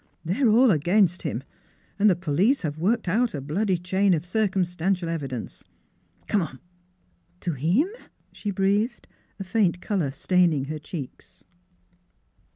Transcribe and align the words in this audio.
they're 0.25 0.49
all 0.49 0.71
against 0.71 1.21
him, 1.21 1.43
and 1.99 2.09
the 2.09 2.15
police 2.15 2.63
have 2.63 2.79
worked 2.79 3.07
out 3.07 3.35
a 3.35 3.39
bloody 3.39 3.77
chain 3.77 4.15
of 4.15 4.25
cir 4.25 4.47
cumstantial 4.47 5.07
evidence. 5.07 5.63
Come 6.27 6.41
on!"" 6.41 6.59
To 7.41 7.51
'imf" 7.51 8.07
she. 8.33 8.49
breathed, 8.49 9.07
a 9.39 9.43
faint 9.43 9.79
color 9.79 10.09
staining 10.09 10.65
her 10.65 10.79
cheeks. 10.79 11.43